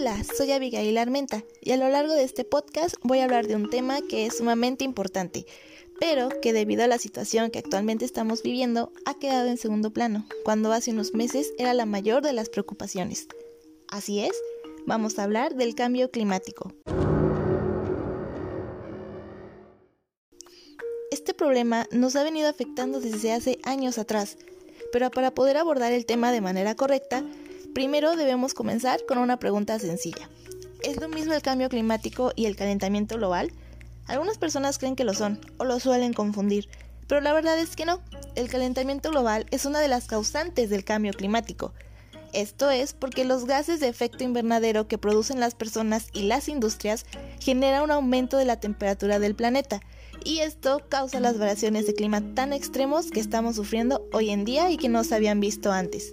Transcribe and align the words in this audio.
Hola, 0.00 0.24
soy 0.24 0.50
Abigail 0.52 0.96
Armenta 0.96 1.44
y 1.60 1.72
a 1.72 1.76
lo 1.76 1.86
largo 1.90 2.14
de 2.14 2.24
este 2.24 2.42
podcast 2.42 2.94
voy 3.02 3.18
a 3.18 3.24
hablar 3.24 3.46
de 3.46 3.54
un 3.54 3.68
tema 3.68 3.98
que 4.00 4.24
es 4.24 4.38
sumamente 4.38 4.82
importante, 4.82 5.44
pero 6.00 6.30
que 6.40 6.54
debido 6.54 6.82
a 6.84 6.86
la 6.86 6.96
situación 6.96 7.50
que 7.50 7.58
actualmente 7.58 8.06
estamos 8.06 8.42
viviendo 8.42 8.94
ha 9.04 9.18
quedado 9.18 9.48
en 9.48 9.58
segundo 9.58 9.92
plano, 9.92 10.24
cuando 10.42 10.72
hace 10.72 10.92
unos 10.92 11.12
meses 11.12 11.52
era 11.58 11.74
la 11.74 11.84
mayor 11.84 12.22
de 12.22 12.32
las 12.32 12.48
preocupaciones. 12.48 13.28
Así 13.88 14.20
es, 14.20 14.32
vamos 14.86 15.18
a 15.18 15.24
hablar 15.24 15.54
del 15.54 15.74
cambio 15.74 16.10
climático. 16.10 16.72
Este 21.10 21.34
problema 21.34 21.86
nos 21.90 22.16
ha 22.16 22.24
venido 22.24 22.48
afectando 22.48 23.00
desde 23.00 23.32
hace 23.32 23.58
años 23.64 23.98
atrás, 23.98 24.38
pero 24.94 25.10
para 25.10 25.34
poder 25.34 25.58
abordar 25.58 25.92
el 25.92 26.06
tema 26.06 26.32
de 26.32 26.40
manera 26.40 26.74
correcta, 26.74 27.22
Primero 27.74 28.16
debemos 28.16 28.52
comenzar 28.52 29.00
con 29.06 29.18
una 29.18 29.38
pregunta 29.38 29.78
sencilla. 29.78 30.28
¿Es 30.82 31.00
lo 31.00 31.08
mismo 31.08 31.34
el 31.34 31.42
cambio 31.42 31.68
climático 31.68 32.32
y 32.34 32.46
el 32.46 32.56
calentamiento 32.56 33.16
global? 33.16 33.52
Algunas 34.06 34.38
personas 34.38 34.78
creen 34.78 34.96
que 34.96 35.04
lo 35.04 35.14
son 35.14 35.40
o 35.58 35.64
lo 35.64 35.78
suelen 35.78 36.12
confundir, 36.12 36.68
pero 37.06 37.20
la 37.20 37.32
verdad 37.32 37.58
es 37.58 37.76
que 37.76 37.86
no. 37.86 38.00
El 38.34 38.48
calentamiento 38.48 39.10
global 39.10 39.46
es 39.52 39.66
una 39.66 39.78
de 39.78 39.86
las 39.86 40.08
causantes 40.08 40.68
del 40.68 40.84
cambio 40.84 41.12
climático. 41.12 41.72
Esto 42.32 42.70
es 42.70 42.92
porque 42.92 43.24
los 43.24 43.44
gases 43.44 43.78
de 43.78 43.88
efecto 43.88 44.24
invernadero 44.24 44.88
que 44.88 44.98
producen 44.98 45.38
las 45.38 45.54
personas 45.54 46.08
y 46.12 46.22
las 46.22 46.48
industrias 46.48 47.06
generan 47.38 47.84
un 47.84 47.90
aumento 47.92 48.36
de 48.36 48.46
la 48.46 48.58
temperatura 48.58 49.20
del 49.20 49.36
planeta, 49.36 49.80
y 50.24 50.40
esto 50.40 50.82
causa 50.88 51.20
las 51.20 51.38
variaciones 51.38 51.86
de 51.86 51.94
clima 51.94 52.20
tan 52.34 52.52
extremos 52.52 53.10
que 53.10 53.20
estamos 53.20 53.56
sufriendo 53.56 54.06
hoy 54.12 54.30
en 54.30 54.44
día 54.44 54.70
y 54.70 54.76
que 54.76 54.88
no 54.88 55.04
se 55.04 55.14
habían 55.14 55.40
visto 55.40 55.72
antes. 55.72 56.12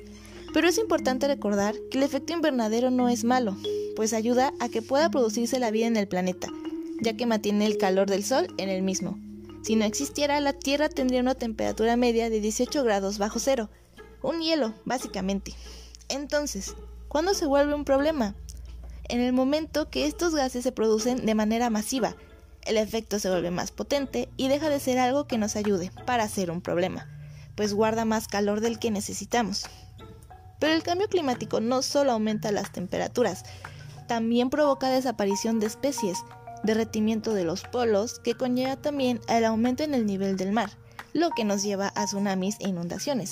Pero 0.58 0.70
es 0.70 0.80
importante 0.80 1.28
recordar 1.28 1.76
que 1.92 2.00
el 2.00 2.04
efecto 2.04 2.34
invernadero 2.34 2.90
no 2.90 3.10
es 3.10 3.24
malo, 3.24 3.56
pues 3.96 4.12
ayuda 4.12 4.54
a 4.60 4.70
que 4.70 4.82
pueda 4.82 5.12
producirse 5.12 5.60
la 5.60 5.70
vida 5.70 5.86
en 5.86 5.98
el 5.98 6.08
planeta, 6.08 6.48
ya 7.00 7.16
que 7.16 7.28
mantiene 7.28 7.68
el 7.68 7.78
calor 7.78 8.10
del 8.10 8.26
Sol 8.26 8.48
en 8.58 8.70
el 8.70 8.82
mismo. 8.82 9.20
Si 9.62 9.76
no 9.76 9.86
existiera, 9.86 10.40
la 10.40 10.54
Tierra 10.54 10.90
tendría 10.90 11.22
una 11.22 11.36
temperatura 11.36 11.96
media 11.96 12.32
de 12.32 12.40
18 12.40 12.84
grados 12.84 13.20
bajo 13.20 13.38
cero, 13.38 13.70
un 14.24 14.42
hielo, 14.42 14.74
básicamente. 14.84 15.54
Entonces, 16.10 16.74
¿cuándo 17.08 17.36
se 17.36 17.46
vuelve 17.46 17.76
un 17.76 17.86
problema? 17.86 18.34
En 19.10 19.22
el 19.22 19.34
momento 19.34 19.92
que 19.92 20.08
estos 20.08 20.34
gases 20.34 20.64
se 20.64 20.72
producen 20.72 21.24
de 21.24 21.36
manera 21.36 21.70
masiva, 21.70 22.16
el 22.64 22.78
efecto 22.78 23.20
se 23.20 23.30
vuelve 23.30 23.52
más 23.52 23.70
potente 23.70 24.28
y 24.38 24.48
deja 24.48 24.70
de 24.70 24.80
ser 24.80 24.98
algo 24.98 25.28
que 25.28 25.38
nos 25.38 25.56
ayude 25.56 25.92
para 26.08 26.28
ser 26.28 26.50
un 26.50 26.62
problema, 26.62 27.08
pues 27.54 27.76
guarda 27.76 28.06
más 28.06 28.28
calor 28.28 28.60
del 28.60 28.80
que 28.80 28.90
necesitamos. 28.90 29.68
Pero 30.60 30.74
el 30.74 30.84
cambio 30.84 31.08
climático 31.08 31.60
no 31.60 31.82
solo 31.82 32.12
aumenta 32.12 32.52
las 32.52 32.72
temperaturas, 32.72 33.44
también 34.08 34.50
provoca 34.50 34.90
desaparición 34.90 35.60
de 35.60 35.68
especies, 35.68 36.20
derretimiento 36.64 37.34
de 37.34 37.44
los 37.44 37.64
polos, 37.64 38.20
que 38.20 38.36
conlleva 38.36 38.76
también 38.76 39.20
el 39.28 39.46
aumento 39.46 39.84
en 39.84 39.94
el 39.94 40.06
nivel 40.06 40.38
del 40.38 40.52
mar, 40.52 40.72
lo 41.14 41.30
que 41.32 41.46
nos 41.46 41.64
lleva 41.64 41.92
a 41.96 42.06
tsunamis 42.06 42.58
e 42.60 42.70
inundaciones. 42.70 43.32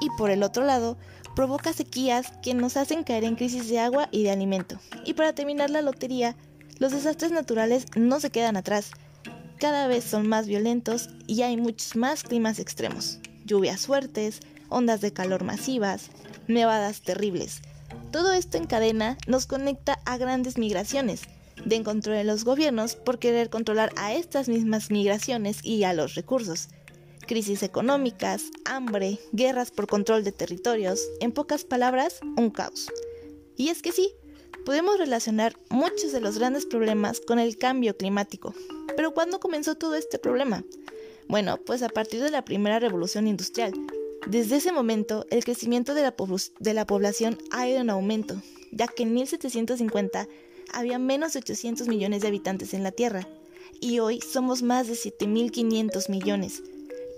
Y 0.00 0.10
por 0.18 0.30
el 0.30 0.42
otro 0.42 0.64
lado, 0.64 0.98
provoca 1.34 1.72
sequías 1.72 2.32
que 2.42 2.54
nos 2.54 2.76
hacen 2.76 3.04
caer 3.04 3.24
en 3.24 3.36
crisis 3.36 3.68
de 3.68 3.78
agua 3.78 4.08
y 4.10 4.24
de 4.24 4.30
alimento. 4.30 4.78
Y 5.04 5.14
para 5.14 5.34
terminar 5.34 5.70
la 5.70 5.82
lotería, 5.82 6.36
los 6.78 6.92
desastres 6.92 7.32
naturales 7.32 7.86
no 7.94 8.20
se 8.20 8.30
quedan 8.30 8.56
atrás. 8.56 8.90
Cada 9.58 9.86
vez 9.86 10.04
son 10.04 10.28
más 10.28 10.46
violentos 10.46 11.08
y 11.26 11.42
hay 11.42 11.56
muchos 11.56 11.94
más 11.94 12.24
climas 12.24 12.58
extremos. 12.58 13.20
Lluvias 13.44 13.86
fuertes, 13.86 14.40
ondas 14.68 15.00
de 15.00 15.12
calor 15.12 15.44
masivas, 15.44 16.10
nevadas 16.48 17.02
terribles. 17.02 17.62
Todo 18.10 18.32
esto 18.32 18.56
en 18.56 18.66
cadena 18.66 19.18
nos 19.26 19.46
conecta 19.46 19.98
a 20.04 20.16
grandes 20.16 20.58
migraciones, 20.58 21.22
de 21.64 21.82
control 21.82 22.16
de 22.16 22.24
los 22.24 22.44
gobiernos 22.44 22.96
por 22.96 23.18
querer 23.18 23.50
controlar 23.50 23.92
a 23.96 24.14
estas 24.14 24.48
mismas 24.48 24.90
migraciones 24.90 25.58
y 25.62 25.84
a 25.84 25.92
los 25.92 26.14
recursos. 26.14 26.68
Crisis 27.26 27.62
económicas, 27.62 28.44
hambre, 28.64 29.18
guerras 29.32 29.70
por 29.70 29.86
control 29.86 30.24
de 30.24 30.32
territorios, 30.32 31.00
en 31.20 31.32
pocas 31.32 31.64
palabras, 31.64 32.20
un 32.36 32.50
caos. 32.50 32.88
Y 33.56 33.68
es 33.68 33.80
que 33.80 33.92
sí, 33.92 34.12
podemos 34.64 34.98
relacionar 34.98 35.56
muchos 35.70 36.12
de 36.12 36.20
los 36.20 36.38
grandes 36.38 36.66
problemas 36.66 37.20
con 37.20 37.38
el 37.38 37.56
cambio 37.56 37.96
climático. 37.96 38.54
Pero 38.96 39.14
¿cuándo 39.14 39.40
comenzó 39.40 39.76
todo 39.76 39.94
este 39.94 40.18
problema? 40.18 40.64
Bueno, 41.28 41.58
pues 41.58 41.82
a 41.82 41.88
partir 41.88 42.22
de 42.22 42.30
la 42.30 42.44
primera 42.44 42.78
revolución 42.78 43.26
industrial, 43.28 43.72
desde 44.26 44.56
ese 44.56 44.70
momento, 44.70 45.26
el 45.30 45.44
crecimiento 45.44 45.94
de 45.94 46.02
la, 46.02 46.14
de 46.60 46.74
la, 46.74 46.86
población 46.86 47.38
ha 47.50 47.68
ido 47.68 47.80
en 47.80 47.90
aumento, 47.90 48.40
ya 48.70 48.86
que 48.86 49.02
en 49.02 49.14
1750 49.14 50.28
había 50.72 50.98
menos 51.00 51.32
de 51.32 51.40
800 51.40 51.88
millones 51.88 52.22
de 52.22 52.28
habitantes 52.28 52.72
en 52.72 52.84
la 52.84 52.92
Tierra, 52.92 53.26
y 53.80 53.98
hoy 53.98 54.20
somos 54.20 54.62
más 54.62 54.86
de 54.86 54.94
7.500 54.94 56.08
millones. 56.08 56.62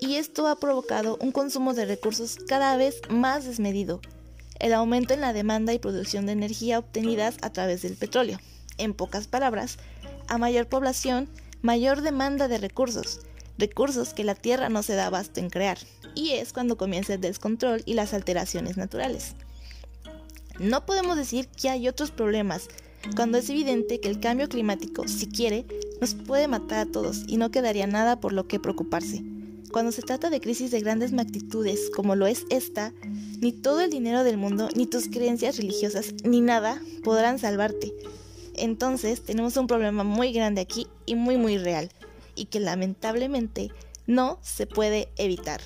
Y 0.01 0.17
esto 0.17 0.47
ha 0.49 0.57
provocado 0.57 1.19
un 1.21 1.31
consumo 1.31 1.75
de 1.75 1.85
recursos 1.85 2.39
cada 2.49 2.77
vez 2.79 3.03
más 3.11 3.45
desmedido, 3.45 4.01
el 4.59 4.73
aumento 4.73 5.13
en 5.13 5.21
la 5.21 5.35
demanda 5.35 5.75
y 5.75 5.79
producción 5.79 6.25
de 6.25 6.33
energía 6.33 6.79
obtenidas 6.79 7.37
a 7.43 7.51
través 7.51 7.83
del 7.83 7.97
petróleo. 7.97 8.39
En 8.79 8.95
pocas 8.95 9.27
palabras, 9.27 9.77
a 10.27 10.39
mayor 10.39 10.69
población, 10.69 11.29
mayor 11.61 12.01
demanda 12.01 12.49
de 12.49 12.57
recursos, 12.57 13.21
recursos 13.59 14.15
que 14.15 14.25
la 14.25 14.35
Tierra 14.35 14.71
no 14.71 14.83
se 14.83 14.95
da 14.95 15.07
abasto 15.07 15.41
en 15.41 15.51
crear, 15.51 15.79
y 16.15 16.31
es 16.31 16.53
cuando 16.53 16.77
comienza 16.77 17.15
el 17.15 17.21
descontrol 17.21 17.83
y 17.87 17.95
las 17.95 18.15
alteraciones 18.15 18.77
naturales. 18.77 19.35
No 20.59 20.87
podemos 20.87 21.17
decir 21.17 21.49
que 21.49 21.69
hay 21.69 21.89
otros 21.89 22.11
problemas, 22.11 22.69
cuando 23.17 23.39
es 23.39 23.51
evidente 23.51 24.01
que 24.01 24.09
el 24.09 24.21
cambio 24.21 24.49
climático, 24.49 25.07
si 25.09 25.27
quiere, 25.27 25.67
nos 26.01 26.15
puede 26.15 26.49
matar 26.49 26.79
a 26.79 26.91
todos 26.91 27.25
y 27.27 27.37
no 27.37 27.51
quedaría 27.51 27.87
nada 27.87 28.21
por 28.21 28.33
lo 28.33 28.49
que 28.49 28.59
preocuparse. 28.59 29.23
Cuando 29.73 29.93
se 29.93 30.03
trata 30.03 30.31
de 30.31 30.41
crisis 30.41 30.71
de 30.71 30.81
grandes 30.81 31.13
magnitudes, 31.13 31.91
como 31.95 32.15
lo 32.17 32.27
es 32.27 32.45
esta, 32.49 32.93
ni 33.41 33.53
todo 33.53 33.81
el 33.81 33.91
dinero 33.91 34.25
del 34.25 34.37
mundo, 34.37 34.69
ni 34.75 34.87
tus 34.87 35.09
creencias 35.09 35.57
religiosas, 35.57 36.15
ni 36.25 36.41
nada 36.41 36.81
podrán 37.03 37.39
salvarte. 37.39 37.93
Entonces 38.55 39.23
tenemos 39.23 39.57
un 39.57 39.67
problema 39.67 40.05
muy 40.05 40.33
grande 40.33 40.61
aquí 40.61 40.87
y 41.07 41.17
muy 41.17 41.37
muy 41.37 41.59
real 41.59 41.91
y 42.37 42.47
que 42.47 42.61
lamentablemente 42.61 43.71
no 44.07 44.39
se 44.43 44.67
puede 44.67 45.09
evitar. 45.17 45.61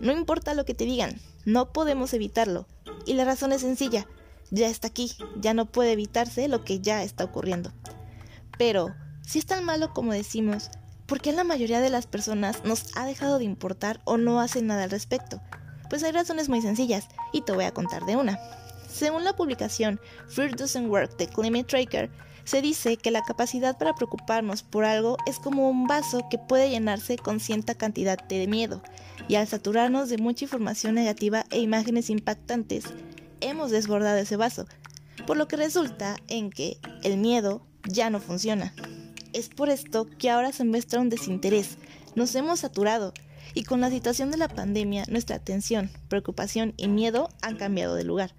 No 0.00 0.12
importa 0.12 0.54
lo 0.54 0.64
que 0.64 0.74
te 0.74 0.84
digan, 0.84 1.20
no 1.44 1.72
podemos 1.72 2.12
evitarlo. 2.14 2.66
Y 3.06 3.14
la 3.14 3.24
razón 3.24 3.52
es 3.52 3.62
sencilla, 3.62 4.06
ya 4.50 4.68
está 4.68 4.88
aquí, 4.88 5.12
ya 5.36 5.54
no 5.54 5.66
puede 5.66 5.92
evitarse 5.92 6.48
lo 6.48 6.64
que 6.64 6.80
ya 6.80 7.02
está 7.02 7.24
ocurriendo. 7.24 7.72
Pero, 8.58 8.94
si 9.26 9.38
es 9.38 9.46
tan 9.46 9.64
malo 9.64 9.92
como 9.92 10.12
decimos, 10.12 10.70
¿por 11.06 11.20
qué 11.20 11.32
la 11.32 11.44
mayoría 11.44 11.80
de 11.80 11.90
las 11.90 12.06
personas 12.06 12.64
nos 12.64 12.96
ha 12.96 13.06
dejado 13.06 13.38
de 13.38 13.44
importar 13.44 14.00
o 14.04 14.16
no 14.16 14.40
hacen 14.40 14.66
nada 14.66 14.84
al 14.84 14.90
respecto? 14.90 15.40
Pues 15.90 16.02
hay 16.02 16.12
razones 16.12 16.48
muy 16.48 16.60
sencillas, 16.60 17.08
y 17.32 17.42
te 17.42 17.52
voy 17.52 17.64
a 17.64 17.72
contar 17.72 18.04
de 18.04 18.16
una. 18.16 18.38
Según 18.88 19.24
la 19.24 19.36
publicación 19.36 20.00
Fear 20.28 20.56
Doesn't 20.56 20.90
Work 20.90 21.16
de 21.16 21.28
Climate 21.28 21.64
Tracker, 21.64 22.10
se 22.48 22.62
dice 22.62 22.96
que 22.96 23.10
la 23.10 23.24
capacidad 23.24 23.76
para 23.76 23.94
preocuparnos 23.94 24.62
por 24.62 24.86
algo 24.86 25.18
es 25.26 25.38
como 25.38 25.68
un 25.68 25.86
vaso 25.86 26.28
que 26.30 26.38
puede 26.38 26.70
llenarse 26.70 27.18
con 27.18 27.40
cierta 27.40 27.74
cantidad 27.74 28.16
de 28.26 28.46
miedo, 28.46 28.82
y 29.28 29.34
al 29.34 29.46
saturarnos 29.46 30.08
de 30.08 30.16
mucha 30.16 30.46
información 30.46 30.94
negativa 30.94 31.44
e 31.50 31.60
imágenes 31.60 32.08
impactantes, 32.08 32.84
hemos 33.42 33.70
desbordado 33.70 34.16
ese 34.16 34.36
vaso, 34.36 34.64
por 35.26 35.36
lo 35.36 35.46
que 35.46 35.56
resulta 35.56 36.16
en 36.28 36.48
que 36.48 36.78
el 37.02 37.18
miedo 37.18 37.60
ya 37.86 38.08
no 38.08 38.18
funciona. 38.18 38.72
Es 39.34 39.50
por 39.50 39.68
esto 39.68 40.06
que 40.18 40.30
ahora 40.30 40.50
se 40.52 40.64
muestra 40.64 41.00
un 41.00 41.10
desinterés, 41.10 41.76
nos 42.14 42.34
hemos 42.34 42.60
saturado, 42.60 43.12
y 43.52 43.64
con 43.64 43.82
la 43.82 43.90
situación 43.90 44.30
de 44.30 44.38
la 44.38 44.48
pandemia 44.48 45.04
nuestra 45.10 45.36
atención, 45.36 45.90
preocupación 46.08 46.72
y 46.78 46.88
miedo 46.88 47.28
han 47.42 47.56
cambiado 47.56 47.94
de 47.94 48.04
lugar. 48.04 48.34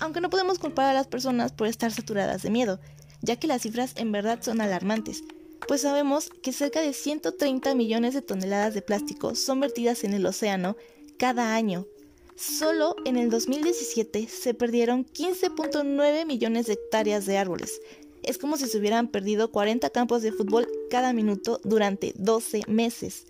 Aunque 0.00 0.20
no 0.20 0.30
podemos 0.30 0.58
culpar 0.58 0.86
a 0.86 0.94
las 0.94 1.06
personas 1.06 1.52
por 1.52 1.68
estar 1.68 1.92
saturadas 1.92 2.42
de 2.42 2.50
miedo, 2.50 2.80
ya 3.22 3.36
que 3.36 3.46
las 3.46 3.62
cifras 3.62 3.92
en 3.96 4.12
verdad 4.12 4.40
son 4.42 4.60
alarmantes, 4.60 5.22
pues 5.66 5.82
sabemos 5.82 6.30
que 6.42 6.52
cerca 6.52 6.80
de 6.80 6.92
130 6.92 7.74
millones 7.74 8.14
de 8.14 8.22
toneladas 8.22 8.74
de 8.74 8.82
plástico 8.82 9.34
son 9.34 9.60
vertidas 9.60 10.04
en 10.04 10.14
el 10.14 10.26
océano 10.26 10.76
cada 11.18 11.54
año. 11.54 11.86
Solo 12.36 12.96
en 13.04 13.16
el 13.16 13.28
2017 13.28 14.26
se 14.26 14.54
perdieron 14.54 15.04
15.9 15.04 16.24
millones 16.26 16.66
de 16.66 16.72
hectáreas 16.72 17.26
de 17.26 17.36
árboles. 17.36 17.80
Es 18.22 18.38
como 18.38 18.56
si 18.56 18.66
se 18.66 18.78
hubieran 18.78 19.08
perdido 19.08 19.50
40 19.50 19.90
campos 19.90 20.22
de 20.22 20.32
fútbol 20.32 20.66
cada 20.90 21.12
minuto 21.12 21.60
durante 21.64 22.14
12 22.16 22.62
meses. 22.66 23.26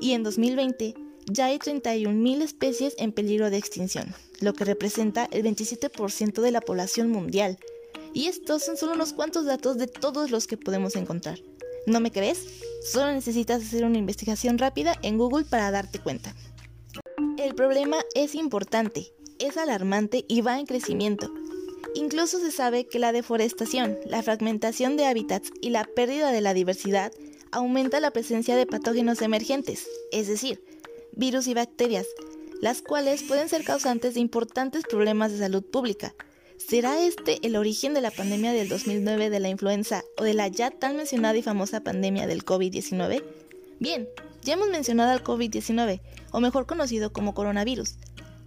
Y 0.00 0.12
en 0.12 0.22
2020 0.22 0.94
ya 1.26 1.46
hay 1.46 1.58
31.000 1.58 2.42
especies 2.42 2.94
en 2.98 3.12
peligro 3.12 3.50
de 3.50 3.58
extinción, 3.58 4.14
lo 4.40 4.54
que 4.54 4.64
representa 4.64 5.28
el 5.32 5.44
27% 5.44 6.40
de 6.40 6.50
la 6.50 6.60
población 6.60 7.10
mundial. 7.10 7.58
Y 8.12 8.26
estos 8.26 8.64
son 8.64 8.76
solo 8.76 8.92
unos 8.94 9.12
cuantos 9.12 9.44
datos 9.44 9.78
de 9.78 9.86
todos 9.86 10.30
los 10.30 10.46
que 10.46 10.56
podemos 10.56 10.96
encontrar. 10.96 11.38
¿No 11.86 12.00
me 12.00 12.10
crees? 12.10 12.38
Solo 12.84 13.12
necesitas 13.12 13.62
hacer 13.62 13.84
una 13.84 13.98
investigación 13.98 14.58
rápida 14.58 14.94
en 15.02 15.18
Google 15.18 15.44
para 15.44 15.70
darte 15.70 15.98
cuenta. 15.98 16.34
El 17.38 17.54
problema 17.54 17.98
es 18.14 18.34
importante, 18.34 19.12
es 19.38 19.56
alarmante 19.56 20.24
y 20.28 20.40
va 20.40 20.58
en 20.58 20.66
crecimiento. 20.66 21.32
Incluso 21.94 22.38
se 22.38 22.50
sabe 22.50 22.86
que 22.86 22.98
la 22.98 23.12
deforestación, 23.12 23.96
la 24.04 24.22
fragmentación 24.22 24.96
de 24.96 25.06
hábitats 25.06 25.50
y 25.60 25.70
la 25.70 25.84
pérdida 25.84 26.30
de 26.30 26.40
la 26.40 26.54
diversidad 26.54 27.12
aumenta 27.50 28.00
la 28.00 28.10
presencia 28.10 28.56
de 28.56 28.66
patógenos 28.66 29.22
emergentes, 29.22 29.88
es 30.12 30.28
decir, 30.28 30.62
virus 31.12 31.46
y 31.46 31.54
bacterias, 31.54 32.06
las 32.60 32.82
cuales 32.82 33.22
pueden 33.22 33.48
ser 33.48 33.64
causantes 33.64 34.14
de 34.14 34.20
importantes 34.20 34.84
problemas 34.84 35.32
de 35.32 35.38
salud 35.38 35.64
pública. 35.64 36.14
¿Será 36.58 37.00
este 37.00 37.46
el 37.46 37.54
origen 37.54 37.94
de 37.94 38.00
la 38.00 38.10
pandemia 38.10 38.52
del 38.52 38.68
2009 38.68 39.30
de 39.30 39.38
la 39.38 39.48
influenza 39.48 40.02
o 40.18 40.24
de 40.24 40.34
la 40.34 40.48
ya 40.48 40.70
tan 40.70 40.96
mencionada 40.96 41.38
y 41.38 41.42
famosa 41.42 41.80
pandemia 41.80 42.26
del 42.26 42.44
COVID-19? 42.44 43.22
Bien, 43.78 44.08
ya 44.42 44.54
hemos 44.54 44.68
mencionado 44.68 45.12
al 45.12 45.22
COVID-19, 45.22 46.00
o 46.32 46.40
mejor 46.40 46.66
conocido 46.66 47.12
como 47.12 47.32
coronavirus. 47.32 47.94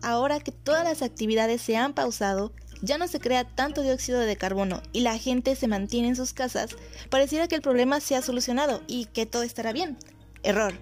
Ahora 0.02 0.42
que 0.42 0.52
todas 0.52 0.84
las 0.84 1.02
actividades 1.02 1.62
se 1.62 1.78
han 1.78 1.94
pausado, 1.94 2.52
ya 2.82 2.98
no 2.98 3.08
se 3.08 3.22
crea 3.22 3.46
tanto 3.46 3.82
dióxido 3.82 4.20
de 4.20 4.36
carbono 4.36 4.82
y 4.92 5.00
la 5.00 5.18
gente 5.18 5.56
se 5.56 5.70
mantiene 5.70 6.10
en 6.10 6.16
sus 6.18 6.34
casas, 6.34 6.76
pareciera 7.10 7.48
que 7.48 7.56
el 7.56 7.62
problema 7.62 8.02
se 8.02 8.18
ha 8.18 8.22
solucionado 8.22 8.82
y 8.88 9.06
que 9.06 9.26
todo 9.26 9.44
estará 9.44 9.72
bien. 9.72 9.98
Error, 10.44 10.74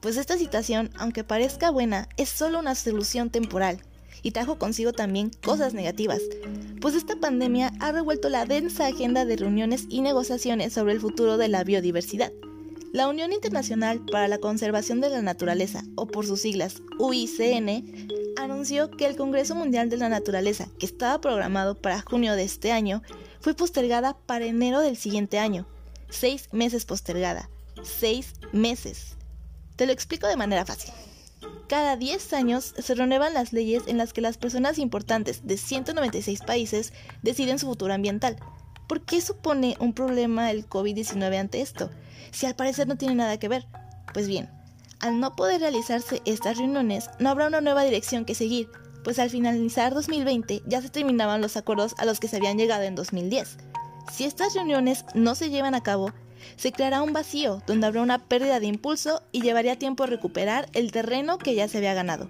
pues 0.00 0.18
esta 0.18 0.36
situación, 0.36 0.90
aunque 0.98 1.24
parezca 1.24 1.70
buena, 1.70 2.10
es 2.18 2.28
solo 2.28 2.58
una 2.58 2.74
solución 2.74 3.30
temporal 3.30 3.80
y 4.22 4.30
trajo 4.30 4.58
consigo 4.58 4.92
también 4.92 5.30
cosas 5.42 5.74
negativas, 5.74 6.20
pues 6.80 6.94
esta 6.94 7.16
pandemia 7.16 7.72
ha 7.80 7.92
revuelto 7.92 8.28
la 8.28 8.46
densa 8.46 8.86
agenda 8.86 9.24
de 9.24 9.36
reuniones 9.36 9.86
y 9.88 10.00
negociaciones 10.00 10.72
sobre 10.72 10.92
el 10.92 11.00
futuro 11.00 11.36
de 11.36 11.48
la 11.48 11.64
biodiversidad. 11.64 12.32
La 12.92 13.08
Unión 13.08 13.32
Internacional 13.32 14.04
para 14.04 14.28
la 14.28 14.38
Conservación 14.38 15.00
de 15.00 15.10
la 15.10 15.20
Naturaleza, 15.20 15.82
o 15.96 16.06
por 16.06 16.26
sus 16.26 16.42
siglas 16.42 16.80
UICN, 17.00 18.08
anunció 18.36 18.90
que 18.90 19.06
el 19.06 19.16
Congreso 19.16 19.56
Mundial 19.56 19.90
de 19.90 19.96
la 19.96 20.08
Naturaleza, 20.08 20.68
que 20.78 20.86
estaba 20.86 21.20
programado 21.20 21.74
para 21.74 22.02
junio 22.02 22.34
de 22.36 22.44
este 22.44 22.70
año, 22.70 23.02
fue 23.40 23.54
postergada 23.54 24.16
para 24.26 24.46
enero 24.46 24.80
del 24.80 24.96
siguiente 24.96 25.38
año. 25.40 25.66
Seis 26.08 26.48
meses 26.52 26.84
postergada. 26.84 27.50
Seis 27.82 28.34
meses. 28.52 29.16
Te 29.74 29.86
lo 29.86 29.92
explico 29.92 30.28
de 30.28 30.36
manera 30.36 30.64
fácil. 30.64 30.92
Cada 31.68 31.96
10 31.96 32.32
años 32.34 32.74
se 32.78 32.94
renuevan 32.94 33.32
las 33.32 33.52
leyes 33.52 33.84
en 33.86 33.96
las 33.96 34.12
que 34.12 34.20
las 34.20 34.36
personas 34.36 34.78
importantes 34.78 35.46
de 35.46 35.56
196 35.56 36.40
países 36.40 36.92
deciden 37.22 37.58
su 37.58 37.66
futuro 37.66 37.94
ambiental. 37.94 38.36
¿Por 38.86 39.00
qué 39.00 39.20
supone 39.22 39.76
un 39.80 39.94
problema 39.94 40.50
el 40.50 40.68
COVID-19 40.68 41.38
ante 41.38 41.62
esto? 41.62 41.90
Si 42.32 42.44
al 42.44 42.54
parecer 42.54 42.86
no 42.86 42.96
tiene 42.96 43.14
nada 43.14 43.38
que 43.38 43.48
ver. 43.48 43.66
Pues 44.12 44.28
bien, 44.28 44.50
al 45.00 45.20
no 45.20 45.34
poder 45.36 45.60
realizarse 45.60 46.20
estas 46.26 46.58
reuniones, 46.58 47.08
no 47.18 47.30
habrá 47.30 47.46
una 47.46 47.62
nueva 47.62 47.82
dirección 47.82 48.26
que 48.26 48.34
seguir, 48.34 48.68
pues 49.02 49.18
al 49.18 49.30
finalizar 49.30 49.94
2020 49.94 50.62
ya 50.66 50.82
se 50.82 50.90
terminaban 50.90 51.40
los 51.40 51.56
acuerdos 51.56 51.94
a 51.98 52.04
los 52.04 52.20
que 52.20 52.28
se 52.28 52.36
habían 52.36 52.58
llegado 52.58 52.82
en 52.82 52.94
2010. 52.94 53.56
Si 54.12 54.24
estas 54.24 54.54
reuniones 54.54 55.04
no 55.14 55.34
se 55.34 55.48
llevan 55.48 55.74
a 55.74 55.82
cabo, 55.82 56.12
se 56.56 56.72
creará 56.72 57.02
un 57.02 57.12
vacío 57.12 57.62
donde 57.66 57.86
habrá 57.86 58.02
una 58.02 58.26
pérdida 58.26 58.60
de 58.60 58.66
impulso 58.66 59.22
y 59.32 59.42
llevaría 59.42 59.78
tiempo 59.78 60.06
recuperar 60.06 60.68
el 60.72 60.92
terreno 60.92 61.38
que 61.38 61.54
ya 61.54 61.68
se 61.68 61.78
había 61.78 61.94
ganado. 61.94 62.28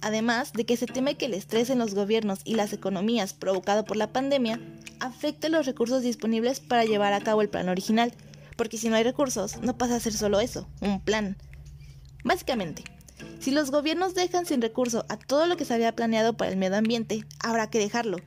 Además 0.00 0.52
de 0.52 0.64
que 0.64 0.76
se 0.76 0.86
teme 0.86 1.16
que 1.16 1.26
el 1.26 1.34
estrés 1.34 1.70
en 1.70 1.78
los 1.78 1.94
gobiernos 1.94 2.40
y 2.44 2.54
las 2.54 2.72
economías 2.72 3.32
provocado 3.32 3.84
por 3.84 3.96
la 3.96 4.12
pandemia 4.12 4.60
afecte 5.00 5.48
los 5.48 5.66
recursos 5.66 6.02
disponibles 6.02 6.60
para 6.60 6.84
llevar 6.84 7.12
a 7.12 7.20
cabo 7.20 7.42
el 7.42 7.48
plan 7.48 7.68
original, 7.68 8.12
porque 8.56 8.78
si 8.78 8.88
no 8.88 8.96
hay 8.96 9.04
recursos 9.04 9.60
no 9.60 9.76
pasa 9.76 9.96
a 9.96 10.00
ser 10.00 10.12
solo 10.12 10.40
eso, 10.40 10.68
un 10.80 11.00
plan. 11.00 11.36
Básicamente, 12.24 12.84
si 13.40 13.50
los 13.50 13.70
gobiernos 13.70 14.14
dejan 14.14 14.46
sin 14.46 14.62
recurso 14.62 15.04
a 15.08 15.16
todo 15.16 15.46
lo 15.46 15.56
que 15.56 15.64
se 15.64 15.74
había 15.74 15.94
planeado 15.94 16.36
para 16.36 16.50
el 16.50 16.56
medio 16.56 16.76
ambiente, 16.76 17.24
habrá 17.40 17.70
que 17.70 17.78
dejarlo, 17.78 18.18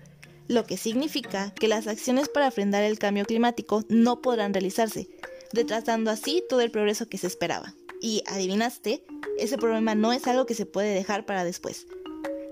lo 0.52 0.66
que 0.66 0.76
significa 0.76 1.54
que 1.54 1.70
las 1.70 1.88
acciones 1.88 2.28
para 2.28 2.52
frenar 2.52 2.84
el 2.84 3.00
cambio 3.00 3.24
climático 3.24 3.86
no 3.88 4.22
podrán 4.22 4.54
realizarse, 4.54 5.08
retrasando 5.54 6.12
así 6.12 6.44
todo 6.50 6.60
el 6.60 6.72
progreso 6.72 7.08
que 7.08 7.18
se 7.18 7.28
esperaba. 7.28 7.74
Y 8.02 8.22
adivinaste, 8.28 9.02
ese 9.40 9.58
problema 9.58 9.96
no 9.96 10.12
es 10.12 10.28
algo 10.28 10.46
que 10.46 10.54
se 10.54 10.66
puede 10.66 10.94
dejar 10.94 11.26
para 11.26 11.46
después. 11.46 11.88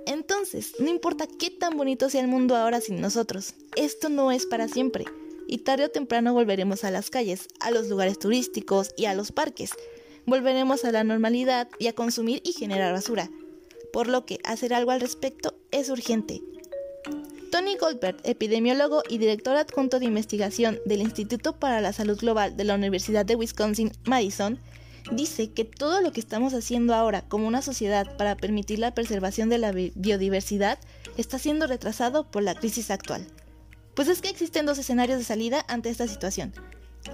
Entonces, 0.05 0.75
no 0.79 0.87
importa 0.87 1.27
qué 1.27 1.49
tan 1.49 1.75
bonito 1.75 2.09
sea 2.09 2.21
el 2.21 2.29
mundo 2.29 2.55
ahora 2.55 2.79
sin 2.79 3.01
nosotros, 3.01 3.53
esto 3.75 4.07
no 4.07 4.31
es 4.31 4.45
para 4.45 4.69
siempre. 4.69 5.03
Y 5.45 5.57
tarde 5.59 5.83
o 5.83 5.91
temprano 5.91 6.33
volveremos 6.33 6.85
a 6.85 6.91
las 6.91 7.09
calles, 7.09 7.49
a 7.59 7.69
los 7.69 7.89
lugares 7.89 8.17
turísticos 8.17 8.91
y 8.95 9.05
a 9.05 9.13
los 9.13 9.33
parques, 9.33 9.71
volveremos 10.25 10.85
a 10.85 10.93
la 10.93 11.03
normalidad 11.03 11.67
y 11.79 11.87
a 11.87 11.93
consumir 11.93 12.41
y 12.45 12.53
generar 12.53 12.93
basura, 12.93 13.29
por 13.91 14.07
lo 14.07 14.25
que 14.25 14.39
hacer 14.45 14.73
algo 14.73 14.91
al 14.91 15.01
respecto 15.01 15.53
es 15.71 15.89
urgente. 15.89 16.41
Tony 17.51 17.77
Goldberg, 17.77 18.17
epidemiólogo 18.23 19.03
y 19.09 19.17
director 19.17 19.55
adjunto 19.57 19.99
de 19.99 20.05
investigación 20.05 20.79
del 20.85 21.01
Instituto 21.01 21.53
para 21.53 21.81
la 21.81 21.93
Salud 21.93 22.17
Global 22.19 22.55
de 22.55 22.63
la 22.63 22.75
Universidad 22.75 23.25
de 23.25 23.35
Wisconsin-Madison, 23.35 24.59
dice 25.11 25.51
que 25.51 25.65
todo 25.65 26.01
lo 26.01 26.11
que 26.11 26.19
estamos 26.19 26.53
haciendo 26.53 26.93
ahora 26.93 27.23
como 27.27 27.47
una 27.47 27.61
sociedad 27.61 28.15
para 28.17 28.35
permitir 28.35 28.79
la 28.79 28.93
preservación 28.93 29.49
de 29.49 29.57
la 29.57 29.71
biodiversidad 29.71 30.79
está 31.17 31.39
siendo 31.39 31.65
retrasado 31.65 32.29
por 32.29 32.43
la 32.43 32.55
crisis 32.55 32.91
actual. 32.91 33.25
Pues 33.95 34.07
es 34.07 34.21
que 34.21 34.29
existen 34.29 34.65
dos 34.65 34.77
escenarios 34.77 35.17
de 35.17 35.25
salida 35.25 35.65
ante 35.67 35.89
esta 35.89 36.07
situación 36.07 36.53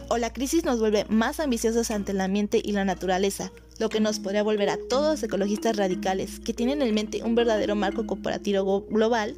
o 0.10 0.18
la 0.18 0.34
crisis 0.34 0.66
nos 0.66 0.80
vuelve 0.80 1.06
más 1.10 1.40
ambiciosos 1.40 1.92
ante 1.92 2.12
el 2.12 2.22
ambiente 2.22 2.62
y 2.64 2.72
la 2.72 2.86
naturaleza, 2.86 3.52
lo 3.80 3.90
que 3.90 4.00
nos 4.00 4.20
podría 4.20 4.44
volver 4.44 4.70
a 4.70 4.78
todos 4.90 5.24
ecologistas 5.24 5.76
radicales 5.76 6.40
que 6.40 6.54
tienen 6.54 6.82
en 6.82 6.94
mente 6.94 7.24
un 7.24 7.36
verdadero 7.36 7.76
marco 7.76 8.06
cooperativo 8.06 8.86
global, 8.90 9.36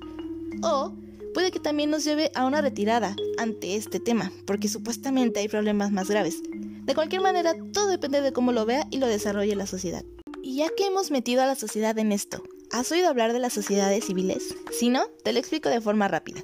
o 0.64 0.94
puede 1.34 1.52
que 1.52 1.60
también 1.60 1.90
nos 1.90 2.04
lleve 2.04 2.32
a 2.36 2.46
una 2.46 2.62
retirada 2.62 3.16
ante 3.38 3.76
este 3.76 4.00
tema, 4.00 4.32
porque 4.46 4.68
supuestamente 4.68 5.40
hay 5.40 5.48
problemas 5.48 5.92
más 5.92 6.10
graves. 6.10 6.42
De 6.86 6.96
cualquier 6.96 7.22
manera, 7.22 7.54
todo 7.74 7.88
depende 7.88 8.22
de 8.22 8.32
cómo 8.32 8.52
lo 8.52 8.66
vea 8.66 8.88
y 8.92 8.98
lo 8.98 9.08
desarrolle 9.08 9.56
la 9.56 9.68
sociedad. 9.68 10.04
Y 10.42 10.58
ya 10.58 10.70
que 10.76 10.86
hemos 10.86 11.12
metido 11.12 11.42
a 11.42 11.46
la 11.48 11.56
sociedad 11.56 11.98
en 12.00 12.12
esto, 12.12 12.42
¿has 12.72 12.92
oído 12.92 13.10
hablar 13.10 13.34
de 13.34 13.40
las 13.40 13.54
sociedades 13.54 14.06
civiles? 14.06 14.56
Si 14.72 14.90
no, 14.90 15.08
te 15.24 15.34
lo 15.34 15.40
explico 15.40 15.70
de 15.70 15.82
forma 15.82 16.08
rápida. 16.08 16.42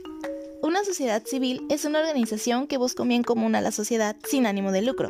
Una 0.61 0.83
sociedad 0.83 1.23
civil 1.25 1.65
es 1.69 1.85
una 1.85 1.99
organización 1.99 2.67
que 2.67 2.77
busca 2.77 3.03
un 3.03 3.09
bien 3.09 3.23
común 3.23 3.55
a 3.55 3.61
la 3.61 3.71
sociedad 3.71 4.15
sin 4.27 4.45
ánimo 4.45 4.71
de 4.71 4.81
lucro, 4.81 5.09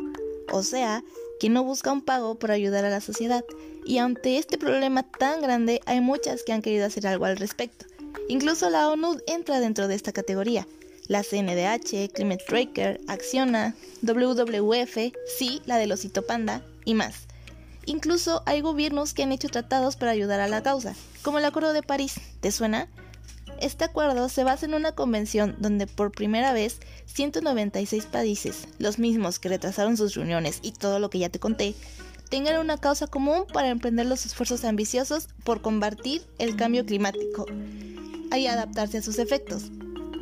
o 0.52 0.62
sea, 0.62 1.04
que 1.40 1.48
no 1.48 1.64
busca 1.64 1.92
un 1.92 2.02
pago 2.02 2.36
por 2.36 2.50
ayudar 2.50 2.84
a 2.84 2.90
la 2.90 3.00
sociedad. 3.00 3.44
Y 3.84 3.98
ante 3.98 4.38
este 4.38 4.58
problema 4.58 5.02
tan 5.02 5.42
grande 5.42 5.80
hay 5.86 6.00
muchas 6.00 6.42
que 6.42 6.52
han 6.52 6.62
querido 6.62 6.86
hacer 6.86 7.06
algo 7.06 7.24
al 7.24 7.36
respecto. 7.36 7.86
Incluso 8.28 8.70
la 8.70 8.88
ONU 8.88 9.18
entra 9.26 9.60
dentro 9.60 9.88
de 9.88 9.94
esta 9.94 10.12
categoría. 10.12 10.66
La 11.06 11.22
CNDH, 11.22 12.12
Climate 12.12 12.44
Tracker, 12.46 13.00
Acciona, 13.08 13.74
WWF, 14.02 15.12
sí, 15.38 15.60
la 15.66 15.76
del 15.76 15.92
osito 15.92 16.22
panda 16.22 16.62
y 16.84 16.94
más. 16.94 17.26
Incluso 17.86 18.42
hay 18.46 18.62
gobiernos 18.62 19.12
que 19.12 19.22
han 19.22 19.32
hecho 19.32 19.48
tratados 19.48 19.96
para 19.96 20.12
ayudar 20.12 20.40
a 20.40 20.48
la 20.48 20.62
causa, 20.62 20.94
como 21.22 21.38
el 21.38 21.44
Acuerdo 21.44 21.74
de 21.74 21.82
París. 21.82 22.14
¿Te 22.40 22.50
suena? 22.50 22.88
Este 23.60 23.84
acuerdo 23.84 24.28
se 24.28 24.44
basa 24.44 24.66
en 24.66 24.74
una 24.74 24.92
convención 24.92 25.54
donde 25.58 25.86
por 25.86 26.10
primera 26.10 26.52
vez 26.52 26.78
196 27.06 28.06
países, 28.06 28.66
los 28.78 28.98
mismos 28.98 29.38
que 29.38 29.48
retrasaron 29.48 29.96
sus 29.96 30.14
reuniones 30.14 30.58
y 30.62 30.72
todo 30.72 30.98
lo 30.98 31.10
que 31.10 31.18
ya 31.18 31.28
te 31.28 31.38
conté, 31.38 31.74
tengan 32.30 32.58
una 32.58 32.78
causa 32.78 33.06
común 33.06 33.44
para 33.52 33.68
emprender 33.68 34.06
los 34.06 34.26
esfuerzos 34.26 34.64
ambiciosos 34.64 35.28
por 35.44 35.60
combatir 35.60 36.22
el 36.38 36.56
cambio 36.56 36.84
climático 36.84 37.46
y 38.38 38.46
adaptarse 38.46 38.98
a 38.98 39.02
sus 39.02 39.18
efectos, 39.18 39.70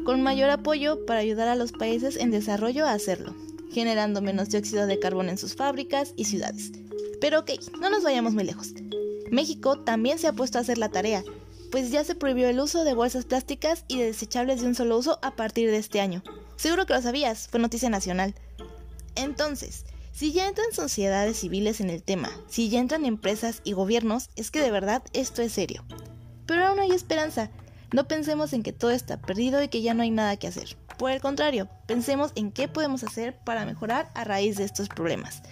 con 0.04 0.22
mayor 0.22 0.50
apoyo 0.50 1.04
para 1.06 1.20
ayudar 1.20 1.48
a 1.48 1.56
los 1.56 1.72
países 1.72 2.16
en 2.16 2.30
desarrollo 2.30 2.86
a 2.86 2.92
hacerlo, 2.92 3.34
generando 3.72 4.22
menos 4.22 4.50
dióxido 4.50 4.86
de 4.86 4.98
carbono 4.98 5.30
en 5.30 5.38
sus 5.38 5.54
fábricas 5.54 6.12
y 6.16 6.24
ciudades. 6.24 6.72
Pero 7.20 7.40
ok, 7.40 7.50
no 7.80 7.90
nos 7.90 8.02
vayamos 8.02 8.34
muy 8.34 8.44
lejos. 8.44 8.74
México 9.30 9.78
también 9.78 10.18
se 10.18 10.26
ha 10.26 10.32
puesto 10.32 10.58
a 10.58 10.60
hacer 10.60 10.78
la 10.78 10.90
tarea 10.90 11.22
pues 11.72 11.90
ya 11.90 12.04
se 12.04 12.14
prohibió 12.14 12.50
el 12.50 12.60
uso 12.60 12.84
de 12.84 12.92
bolsas 12.92 13.24
plásticas 13.24 13.86
y 13.88 13.96
de 13.96 14.04
desechables 14.04 14.60
de 14.60 14.66
un 14.66 14.74
solo 14.74 14.98
uso 14.98 15.18
a 15.22 15.34
partir 15.34 15.70
de 15.70 15.78
este 15.78 16.02
año. 16.02 16.22
Seguro 16.56 16.84
que 16.84 16.92
lo 16.92 17.00
sabías, 17.00 17.48
fue 17.48 17.58
noticia 17.58 17.88
nacional. 17.88 18.34
Entonces, 19.14 19.86
si 20.12 20.32
ya 20.32 20.46
entran 20.46 20.70
sociedades 20.74 21.38
civiles 21.38 21.80
en 21.80 21.88
el 21.88 22.02
tema, 22.02 22.30
si 22.46 22.68
ya 22.68 22.78
entran 22.78 23.06
empresas 23.06 23.62
y 23.64 23.72
gobiernos, 23.72 24.28
es 24.36 24.50
que 24.50 24.60
de 24.60 24.70
verdad 24.70 25.02
esto 25.14 25.40
es 25.40 25.52
serio. 25.52 25.82
Pero 26.44 26.66
aún 26.66 26.78
hay 26.78 26.90
esperanza. 26.90 27.50
No 27.92 28.08
pensemos 28.08 28.54
en 28.54 28.62
que 28.62 28.72
todo 28.72 28.90
está 28.90 29.18
perdido 29.18 29.62
y 29.62 29.68
que 29.68 29.82
ya 29.82 29.92
no 29.92 30.02
hay 30.02 30.10
nada 30.10 30.38
que 30.38 30.46
hacer. 30.46 30.76
Por 30.96 31.10
el 31.10 31.20
contrario, 31.20 31.68
pensemos 31.86 32.32
en 32.36 32.50
qué 32.50 32.66
podemos 32.66 33.04
hacer 33.04 33.36
para 33.44 33.66
mejorar 33.66 34.10
a 34.14 34.24
raíz 34.24 34.56
de 34.56 34.64
estos 34.64 34.88
problemas. 34.88 35.42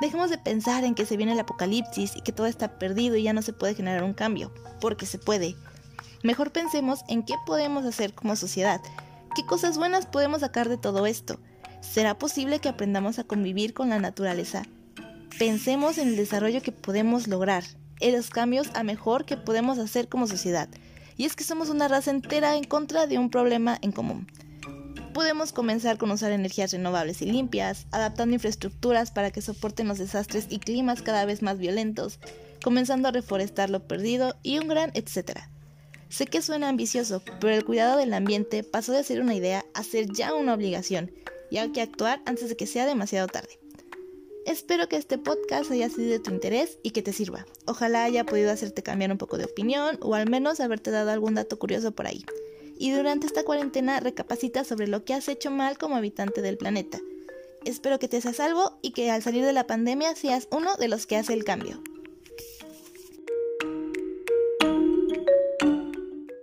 Dejemos 0.00 0.30
de 0.30 0.38
pensar 0.38 0.84
en 0.84 0.94
que 0.94 1.04
se 1.04 1.18
viene 1.18 1.32
el 1.32 1.40
apocalipsis 1.40 2.16
y 2.16 2.22
que 2.22 2.32
todo 2.32 2.46
está 2.46 2.78
perdido 2.78 3.16
y 3.16 3.24
ya 3.24 3.34
no 3.34 3.42
se 3.42 3.52
puede 3.52 3.74
generar 3.74 4.02
un 4.02 4.14
cambio, 4.14 4.50
porque 4.80 5.04
se 5.04 5.18
puede. 5.18 5.56
Mejor 6.22 6.52
pensemos 6.52 7.00
en 7.08 7.22
qué 7.22 7.34
podemos 7.44 7.84
hacer 7.84 8.14
como 8.14 8.34
sociedad, 8.34 8.80
qué 9.36 9.44
cosas 9.44 9.76
buenas 9.76 10.06
podemos 10.06 10.40
sacar 10.40 10.70
de 10.70 10.78
todo 10.78 11.06
esto. 11.06 11.38
¿Será 11.82 12.18
posible 12.18 12.60
que 12.60 12.70
aprendamos 12.70 13.18
a 13.18 13.24
convivir 13.24 13.74
con 13.74 13.90
la 13.90 13.98
naturaleza? 13.98 14.62
Pensemos 15.38 15.98
en 15.98 16.08
el 16.08 16.16
desarrollo 16.16 16.62
que 16.62 16.72
podemos 16.72 17.28
lograr, 17.28 17.64
en 18.00 18.16
los 18.16 18.30
cambios 18.30 18.70
a 18.72 18.84
mejor 18.84 19.26
que 19.26 19.36
podemos 19.36 19.78
hacer 19.78 20.08
como 20.08 20.26
sociedad 20.26 20.70
y 21.20 21.26
es 21.26 21.36
que 21.36 21.44
somos 21.44 21.68
una 21.68 21.86
raza 21.86 22.10
entera 22.10 22.56
en 22.56 22.64
contra 22.64 23.06
de 23.06 23.18
un 23.18 23.28
problema 23.28 23.76
en 23.82 23.92
común. 23.92 24.26
Podemos 25.12 25.52
comenzar 25.52 25.98
con 25.98 26.10
usar 26.10 26.32
energías 26.32 26.72
renovables 26.72 27.20
y 27.20 27.26
limpias, 27.26 27.86
adaptando 27.90 28.36
infraestructuras 28.36 29.10
para 29.10 29.30
que 29.30 29.42
soporten 29.42 29.86
los 29.86 29.98
desastres 29.98 30.46
y 30.48 30.60
climas 30.60 31.02
cada 31.02 31.26
vez 31.26 31.42
más 31.42 31.58
violentos, 31.58 32.20
comenzando 32.64 33.06
a 33.06 33.12
reforestar 33.12 33.68
lo 33.68 33.86
perdido 33.86 34.34
y 34.42 34.60
un 34.60 34.68
gran 34.68 34.92
etcétera. 34.94 35.50
Sé 36.08 36.24
que 36.24 36.40
suena 36.40 36.70
ambicioso, 36.70 37.22
pero 37.38 37.54
el 37.54 37.66
cuidado 37.66 37.98
del 37.98 38.14
ambiente 38.14 38.64
pasó 38.64 38.92
de 38.92 39.04
ser 39.04 39.20
una 39.20 39.34
idea 39.34 39.66
a 39.74 39.82
ser 39.82 40.10
ya 40.10 40.32
una 40.32 40.54
obligación, 40.54 41.12
y 41.50 41.58
hay 41.58 41.70
que 41.72 41.82
actuar 41.82 42.22
antes 42.24 42.48
de 42.48 42.56
que 42.56 42.66
sea 42.66 42.86
demasiado 42.86 43.26
tarde. 43.26 43.59
Espero 44.46 44.88
que 44.88 44.96
este 44.96 45.18
podcast 45.18 45.70
haya 45.70 45.90
sido 45.90 46.10
de 46.10 46.18
tu 46.18 46.30
interés 46.30 46.78
y 46.82 46.90
que 46.90 47.02
te 47.02 47.12
sirva. 47.12 47.46
Ojalá 47.66 48.04
haya 48.04 48.24
podido 48.24 48.50
hacerte 48.50 48.82
cambiar 48.82 49.12
un 49.12 49.18
poco 49.18 49.36
de 49.36 49.44
opinión 49.44 49.98
o 50.00 50.14
al 50.14 50.28
menos 50.28 50.60
haberte 50.60 50.90
dado 50.90 51.10
algún 51.10 51.34
dato 51.34 51.58
curioso 51.58 51.92
por 51.92 52.06
ahí. 52.06 52.24
Y 52.78 52.90
durante 52.92 53.26
esta 53.26 53.44
cuarentena 53.44 54.00
recapacita 54.00 54.64
sobre 54.64 54.88
lo 54.88 55.04
que 55.04 55.12
has 55.12 55.28
hecho 55.28 55.50
mal 55.50 55.76
como 55.76 55.96
habitante 55.96 56.40
del 56.40 56.56
planeta. 56.56 56.98
Espero 57.66 57.98
que 57.98 58.08
te 58.08 58.20
seas 58.22 58.36
salvo 58.36 58.78
y 58.80 58.92
que 58.92 59.10
al 59.10 59.22
salir 59.22 59.44
de 59.44 59.52
la 59.52 59.66
pandemia 59.66 60.16
seas 60.16 60.48
uno 60.50 60.74
de 60.76 60.88
los 60.88 61.06
que 61.06 61.16
hace 61.16 61.34
el 61.34 61.44
cambio. 61.44 61.82